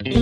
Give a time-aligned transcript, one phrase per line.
[0.00, 0.12] Nejen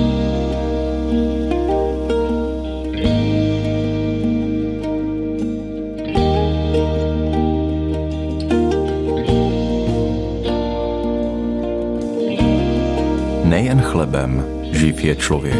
[13.83, 15.55] chlebem živ je člověk.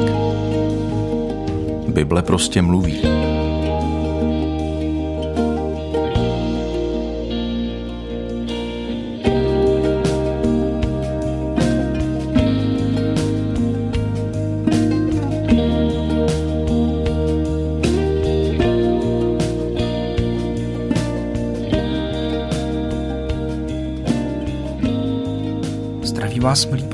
[1.89, 3.03] Bible prostě mluví.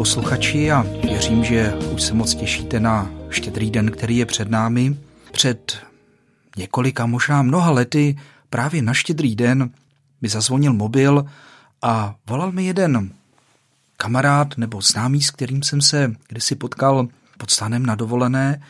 [0.05, 4.99] Posluchači, a věřím, že už se moc těšíte na štědrý den, který je před námi.
[5.33, 5.79] Před
[6.57, 8.17] několika, možná mnoha lety,
[8.51, 9.71] právě na štědrý den
[10.21, 11.25] mi zazvonil mobil
[11.83, 13.13] a volal mi jeden
[13.97, 18.63] kamarád nebo známý, s kterým jsem se kdysi potkal pod stanem na dovolené.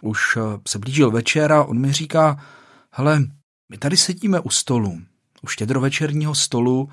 [0.00, 2.44] Už se blížil večer a on mi říká,
[2.92, 3.22] hele,
[3.68, 5.00] my tady sedíme u stolu,
[5.42, 6.88] u štědrovečerního stolu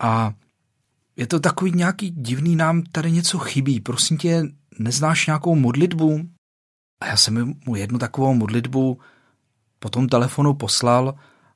[0.00, 0.32] a
[1.16, 3.80] je to takový nějaký divný, nám tady něco chybí.
[3.80, 4.42] Prosím tě,
[4.78, 6.20] neznáš nějakou modlitbu?
[7.00, 8.98] A já jsem mu jednu takovou modlitbu
[9.78, 11.14] po tom telefonu poslal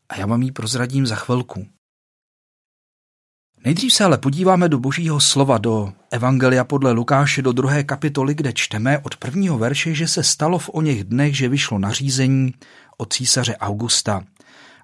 [0.08, 1.66] a já vám ji prozradím za chvilku.
[3.64, 8.52] Nejdřív se ale podíváme do božího slova, do Evangelia podle Lukáše, do druhé kapitoly, kde
[8.52, 12.54] čteme od prvního verše, že se stalo v o něch dnech, že vyšlo nařízení
[12.96, 14.24] od císaře Augusta,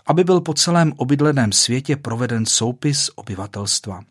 [0.07, 4.03] aby byl po celém obydleném světě proveden soupis obyvatelstva.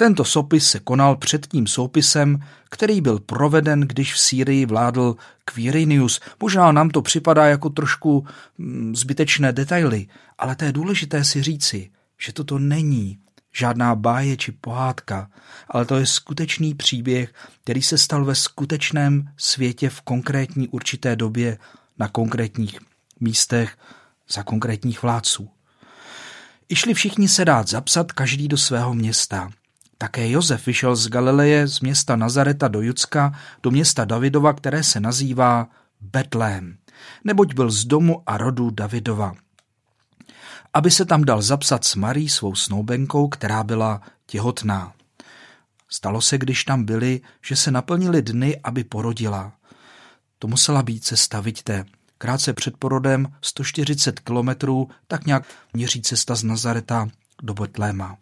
[0.00, 2.38] Tento sopis se konal před tím soupisem,
[2.70, 6.20] který byl proveden, když v Sýrii vládl Quirinius.
[6.40, 8.26] Možná nám to připadá jako trošku
[8.58, 10.06] mm, zbytečné detaily,
[10.38, 13.18] ale to je důležité si říci, že toto není
[13.52, 15.30] žádná báje či pohádka,
[15.68, 21.58] ale to je skutečný příběh, který se stal ve skutečném světě v konkrétní určité době
[21.98, 22.78] na konkrétních
[23.20, 23.78] místech
[24.30, 25.50] za konkrétních vládců.
[26.68, 29.50] Išli všichni se dát zapsat každý do svého města.
[29.98, 33.32] Také Josef vyšel z Galileje, z města Nazareta do Judska,
[33.62, 35.68] do města Davidova, které se nazývá
[36.00, 36.78] Betlém,
[37.24, 39.34] neboť byl z domu a rodu Davidova.
[40.74, 44.92] Aby se tam dal zapsat s Marí svou snoubenkou, která byla těhotná.
[45.88, 49.52] Stalo se, když tam byli, že se naplnili dny, aby porodila.
[50.38, 51.84] To musela být cesta, vidíte.
[52.18, 57.08] Krátce před porodem 140 kilometrů, tak nějak měří cesta z Nazareta
[57.42, 58.16] do Betléma.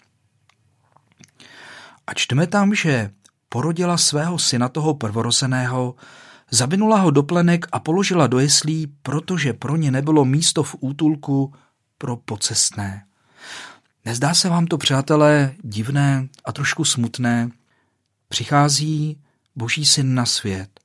[2.07, 3.11] A čteme tam, že
[3.49, 5.95] porodila svého syna toho prvorozeného,
[6.51, 11.55] zabinula ho do plenek a položila do jeslí, protože pro ně nebylo místo v útulku
[11.99, 13.07] pro pocestné.
[14.05, 17.51] Nezdá se vám to, přátelé, divné a trošku smutné?
[18.29, 19.21] Přichází
[19.57, 20.81] Boží syn na svět.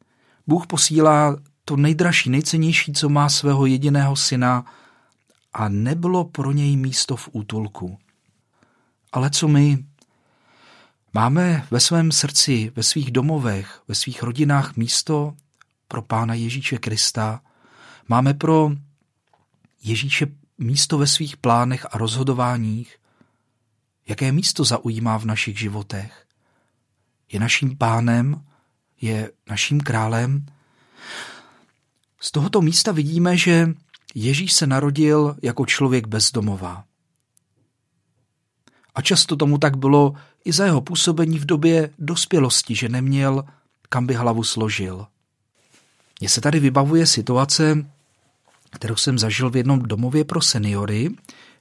[0.47, 4.65] Bůh posílá to nejdražší, nejcennější, co má svého jediného syna
[5.53, 7.97] a nebylo pro něj místo v útulku.
[9.11, 9.85] Ale co my,
[11.13, 15.35] Máme ve svém srdci, ve svých domovech, ve svých rodinách místo
[15.87, 17.41] pro Pána Ježíše Krista.
[18.07, 18.71] Máme pro
[19.83, 20.27] Ježíše
[20.57, 22.97] místo ve svých plánech a rozhodováních.
[24.07, 26.25] Jaké místo zaujímá v našich životech?
[27.31, 28.45] Je naším pánem?
[29.01, 30.45] Je naším králem?
[32.19, 33.69] Z tohoto místa vidíme, že
[34.15, 36.83] Ježíš se narodil jako člověk bezdomová.
[38.95, 40.13] A často tomu tak bylo
[40.45, 43.43] i za jeho působení v době dospělosti, že neměl,
[43.89, 45.05] kam by hlavu složil.
[46.19, 47.85] Mně se tady vybavuje situace,
[48.71, 51.09] kterou jsem zažil v jednom domově pro seniory,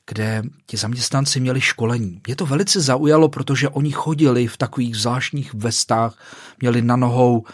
[0.06, 2.20] kde ti zaměstnanci měli školení.
[2.26, 6.18] Mě to velice zaujalo, protože oni chodili v takových zvláštních vestách,
[6.60, 7.44] měli na nohou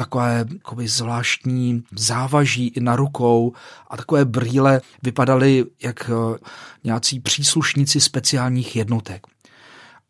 [0.00, 3.52] takové jakoby, zvláštní závaží na rukou
[3.90, 6.38] a takové brýle vypadaly jak eh,
[6.84, 9.26] nějací příslušníci speciálních jednotek.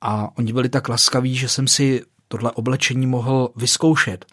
[0.00, 4.26] A oni byli tak laskaví, že jsem si tohle oblečení mohl vyzkoušet,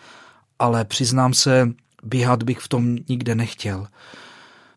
[0.59, 1.71] ale přiznám se,
[2.03, 3.88] běhat bych v tom nikde nechtěl.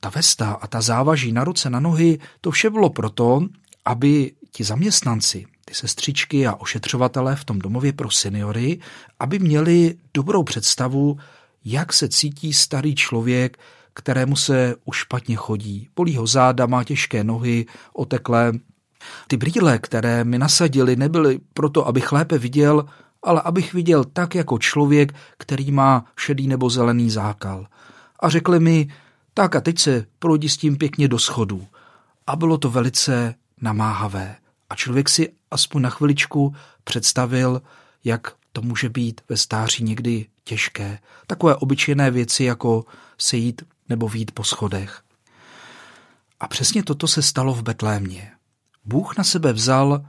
[0.01, 3.41] Ta vesta a ta závaží na ruce, na nohy, to vše bylo proto,
[3.85, 8.79] aby ti zaměstnanci, ty sestřičky a ošetřovatelé v tom domově pro seniory,
[9.21, 11.19] aby měli dobrou představu,
[11.65, 13.59] jak se cítí starý člověk,
[13.95, 15.89] kterému se už špatně chodí.
[15.97, 18.53] Bolí ho záda, má těžké nohy, oteklé.
[19.29, 22.85] Ty brýle, které mi nasadili, nebyly proto, abych lépe viděl,
[23.23, 27.67] ale abych viděl tak jako člověk, který má šedý nebo zelený zákal.
[28.21, 28.89] A řekli mi,
[29.35, 31.67] tak a teď se projdi s tím pěkně do schodu.
[32.27, 34.37] A bylo to velice namáhavé.
[34.71, 37.63] A člověk si aspoň na chviličku představil,
[38.05, 40.99] jak to může být ve stáří někdy těžké.
[41.27, 42.85] Takové obyčejné věci, jako
[43.19, 45.03] sejít nebo vít po schodech.
[46.41, 48.33] A přesně toto se stalo v Betlémě.
[48.85, 50.07] Bůh na sebe vzal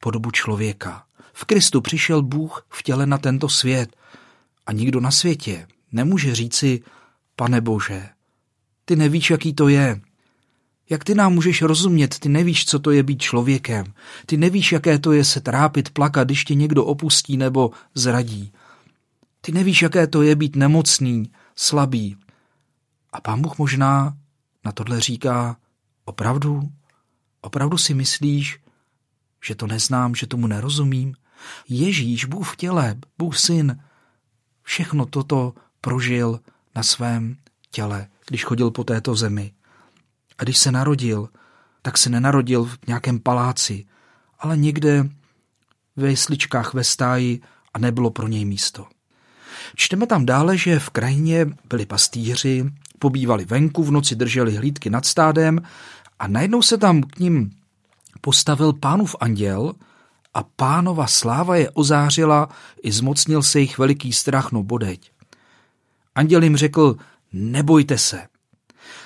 [0.00, 1.04] podobu člověka.
[1.32, 3.96] V Kristu přišel Bůh v těle na tento svět
[4.66, 6.82] a nikdo na světě nemůže říci,
[7.36, 8.08] pane Bože,
[8.84, 10.00] ty nevíš, jaký to je.
[10.90, 13.84] Jak ty nám můžeš rozumět, ty nevíš, co to je být člověkem.
[14.26, 18.52] Ty nevíš, jaké to je se trápit, plakat, když tě někdo opustí nebo zradí.
[19.40, 22.16] Ty nevíš, jaké to je být nemocný, slabý.
[23.12, 24.16] A pán Bůh možná
[24.64, 25.56] na tohle říká,
[26.04, 26.70] opravdu?
[27.40, 28.58] Opravdu si myslíš,
[29.44, 31.14] že to neznám, že tomu nerozumím?
[31.68, 33.82] Ježíš, Bůh v těle, Bůh syn,
[34.62, 36.40] všechno toto prožil
[36.74, 37.36] na svém
[37.70, 39.52] těle, když chodil po této zemi.
[40.40, 41.28] A když se narodil,
[41.82, 43.84] tak se nenarodil v nějakém paláci,
[44.38, 45.08] ale někde
[45.96, 47.40] ve jesličkách ve stáji
[47.74, 48.86] a nebylo pro něj místo.
[49.74, 52.64] Čteme tam dále, že v krajině byli pastýři,
[52.98, 55.60] pobývali venku, v noci drželi hlídky nad stádem
[56.18, 57.50] a najednou se tam k ním
[58.20, 59.72] postavil pánův anděl
[60.34, 62.48] a pánova sláva je ozářila,
[62.82, 65.12] i zmocnil se jich veliký strach, no bodeď.
[66.14, 66.96] Anděl jim řekl,
[67.32, 68.26] nebojte se.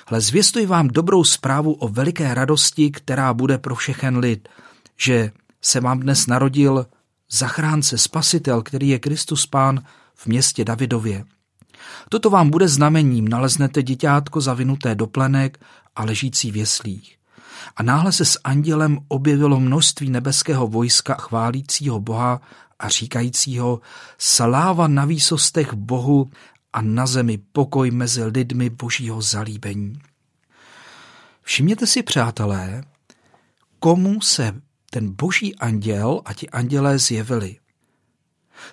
[0.07, 4.49] Hle, zvěstuji vám dobrou zprávu o veliké radosti, která bude pro všechen lid,
[4.97, 5.31] že
[5.61, 6.85] se vám dnes narodil
[7.31, 9.83] zachránce, spasitel, který je Kristus Pán
[10.15, 11.23] v městě Davidově.
[12.09, 15.59] Toto vám bude znamením, naleznete děťátko zavinuté do plenek
[15.95, 17.17] a ležící v jeslích.
[17.75, 22.41] A náhle se s andělem objevilo množství nebeského vojska chválícího Boha
[22.79, 23.81] a říkajícího
[24.17, 26.29] sláva na výsostech Bohu
[26.75, 29.99] a na zemi pokoj mezi lidmi božího zalíbení.
[31.41, 32.83] Všimněte si, přátelé,
[33.79, 37.57] komu se ten boží anděl a ti andělé zjevili.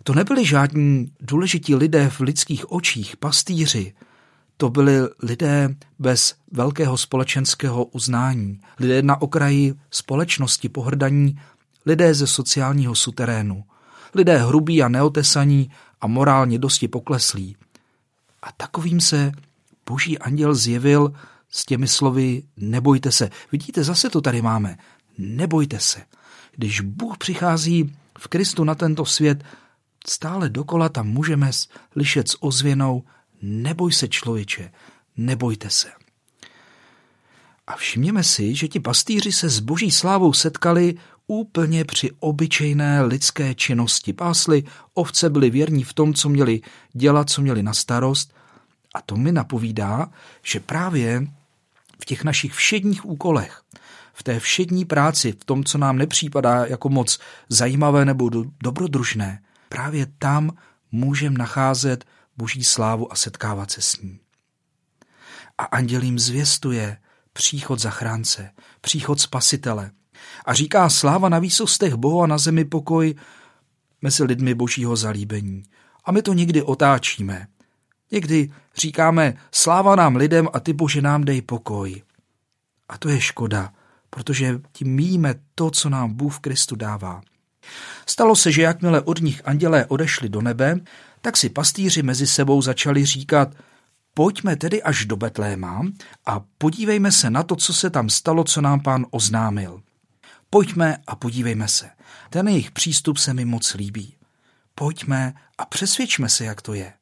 [0.02, 3.94] To nebyli žádní důležití lidé v lidských očích, pastýři,
[4.56, 11.38] to byli lidé bez velkého společenského uznání, lidé na okraji společnosti pohrdaní,
[11.86, 13.64] lidé ze sociálního suterénu,
[14.14, 15.70] lidé hrubí a neotesaní
[16.00, 17.56] a morálně dosti pokleslí.
[18.42, 19.32] A takovým se
[19.86, 21.12] boží anděl zjevil
[21.50, 23.30] s těmi slovy nebojte se.
[23.52, 24.78] Vidíte, zase to tady máme.
[25.18, 26.02] Nebojte se.
[26.56, 29.44] Když Bůh přichází v Kristu na tento svět,
[30.06, 31.50] stále dokola tam můžeme
[31.92, 33.04] slyšet s ozvěnou
[33.42, 34.72] neboj se člověče,
[35.16, 35.88] nebojte se.
[37.66, 40.94] A všimněme si, že ti pastýři se s boží slávou setkali
[41.40, 44.12] úplně při obyčejné lidské činnosti.
[44.12, 44.64] Pásli,
[44.94, 46.60] ovce byli věrní v tom, co měli
[46.92, 48.34] dělat, co měli na starost.
[48.94, 50.10] A to mi napovídá,
[50.42, 51.26] že právě
[52.02, 53.62] v těch našich všedních úkolech,
[54.12, 57.18] v té všední práci, v tom, co nám nepřípadá jako moc
[57.48, 58.30] zajímavé nebo
[58.62, 60.50] dobrodružné, právě tam
[60.92, 62.04] můžeme nacházet
[62.36, 64.18] boží slávu a setkávat se s ní.
[65.58, 66.96] A anděl jim zvěstuje
[67.32, 68.50] příchod zachránce,
[68.80, 69.90] příchod spasitele.
[70.44, 73.14] A říká sláva na výsostech Bohu a na zemi pokoj
[74.02, 75.62] mezi lidmi božího zalíbení.
[76.04, 77.46] A my to někdy otáčíme.
[78.10, 82.02] Někdy říkáme sláva nám lidem a ty bože nám dej pokoj.
[82.88, 83.72] A to je škoda,
[84.10, 87.20] protože tím míme to, co nám Bůh v Kristu dává.
[88.06, 90.80] Stalo se, že jakmile od nich andělé odešli do nebe,
[91.20, 93.54] tak si pastýři mezi sebou začali říkat,
[94.14, 95.82] pojďme tedy až do Betléma
[96.26, 99.82] a podívejme se na to, co se tam stalo, co nám pán oznámil.
[100.54, 101.90] Pojďme a podívejme se.
[102.30, 104.16] Ten jejich přístup se mi moc líbí.
[104.74, 106.92] Pojďme a přesvědčme se, jak to je.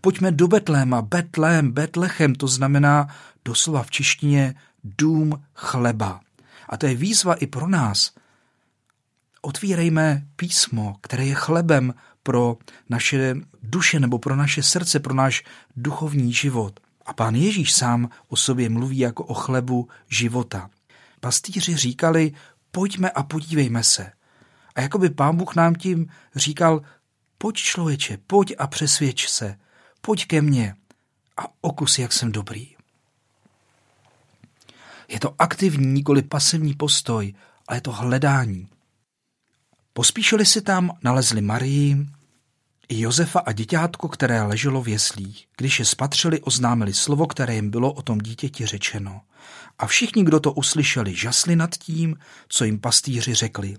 [0.00, 1.02] Pojďme do Betléma.
[1.02, 3.08] Betlém, Betlechem, to znamená
[3.44, 6.20] doslova v češtině dům chleba.
[6.68, 8.12] A to je výzva i pro nás.
[9.42, 12.56] Otvírejme písmo, které je chlebem pro
[12.88, 15.44] naše duše nebo pro naše srdce, pro náš
[15.76, 16.80] duchovní život.
[17.06, 20.70] A pán Ježíš sám o sobě mluví jako o chlebu života.
[21.20, 22.32] Pastýři říkali,
[22.74, 24.12] pojďme a podívejme se.
[24.74, 26.82] A jako by pán Bůh nám tím říkal,
[27.38, 29.58] pojď člověče, pojď a přesvědč se,
[30.00, 30.74] pojď ke mně
[31.36, 32.76] a okus, jak jsem dobrý.
[35.08, 37.34] Je to aktivní, nikoli pasivní postoj,
[37.68, 38.68] ale je to hledání.
[39.92, 42.06] Pospíšili si tam, nalezli Marii,
[42.88, 45.46] Josefa a děťátko, které leželo v jeslích.
[45.56, 49.20] Když je spatřili, oznámili slovo, které jim bylo o tom dítěti řečeno.
[49.78, 52.16] A všichni, kdo to uslyšeli, žasli nad tím,
[52.48, 53.76] co jim pastýři řekli.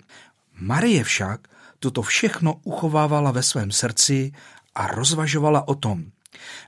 [0.53, 1.47] Marie však
[1.79, 4.31] toto všechno uchovávala ve svém srdci
[4.75, 6.05] a rozvažovala o tom.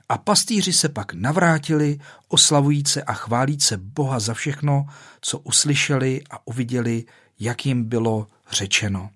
[0.08, 4.86] A pastýři se pak navrátili, oslavujíce a chválíce Boha za všechno,
[5.20, 7.04] co uslyšeli a uviděli,
[7.40, 9.10] jak jim bylo řečeno.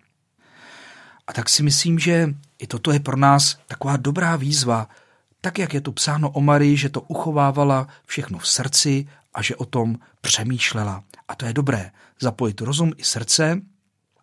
[1.33, 4.89] A tak si myslím, že i toto je pro nás taková dobrá výzva,
[5.41, 9.57] tak jak je tu psáno o Marii, že to uchovávala všechno v srdci a že
[9.57, 11.05] o tom přemýšlela.
[11.29, 13.61] A to je dobré, zapojit rozum i srdce,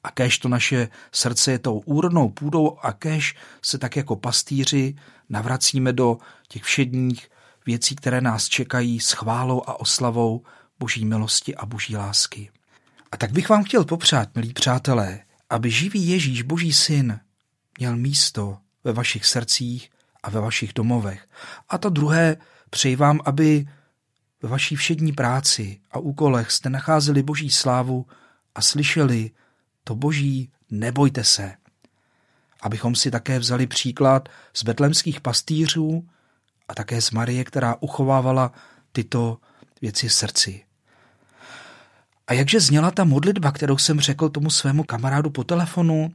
[0.04, 4.96] a kež to naše srdce je tou úrodnou půdou a kež se tak jako pastýři
[5.30, 7.30] navracíme do těch všedních
[7.66, 10.44] věcí, které nás čekají s chválou a oslavou
[10.80, 12.50] boží milosti a boží lásky.
[13.12, 17.20] A tak bych vám chtěl popřát, milí přátelé, aby živý Ježíš, boží syn,
[17.78, 19.90] měl místo ve vašich srdcích
[20.24, 21.28] a ve vašich domovech.
[21.70, 22.38] A to druhé,
[22.70, 23.68] přeji vám, aby
[24.42, 28.06] ve vaší všední práci a úkolech jste nacházeli boží slávu
[28.56, 29.32] a slyšeli
[29.84, 31.54] to boží nebojte se.
[32.62, 36.08] Abychom si také vzali příklad z betlemských pastýřů
[36.68, 38.52] a také z Marie, která uchovávala
[38.92, 39.38] tyto
[39.82, 40.64] věci v srdci.
[42.30, 46.14] A jakže zněla ta modlitba, kterou jsem řekl tomu svému kamarádu po telefonu,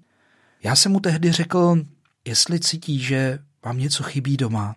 [0.63, 1.85] já jsem mu tehdy řekl,
[2.25, 4.77] jestli cítí, že vám něco chybí doma,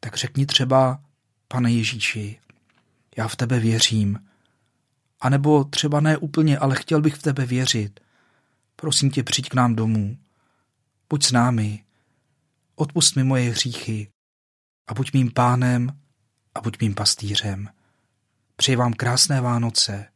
[0.00, 1.00] tak řekni třeba,
[1.48, 2.40] pane Ježíši,
[3.16, 4.18] já v tebe věřím.
[5.20, 8.00] A nebo třeba ne úplně, ale chtěl bych v tebe věřit.
[8.76, 10.18] Prosím tě, přijď k nám domů.
[11.08, 11.84] Buď s námi.
[12.74, 14.08] Odpust mi moje hříchy.
[14.86, 16.00] A buď mým pánem
[16.54, 17.68] a buď mým pastýřem.
[18.56, 20.15] Přeji vám krásné Vánoce.